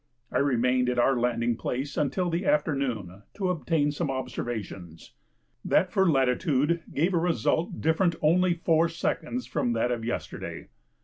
I 0.31 0.39
remained 0.39 0.89
at 0.89 0.97
our 0.97 1.15
landing 1.15 1.55
place 1.57 1.95
until 1.95 2.31
the 2.31 2.43
afternoon 2.43 3.21
to 3.35 3.49
obtain 3.51 3.91
some 3.91 4.09
observations. 4.09 5.13
That 5.63 5.91
for 5.91 6.09
latitude 6.09 6.81
gave 6.91 7.13
a 7.13 7.19
result 7.19 7.79
different 7.81 8.15
only 8.19 8.55
4" 8.55 8.89
from 8.89 9.73
that 9.73 9.91
of 9.91 10.03
yesterday. 10.03 10.69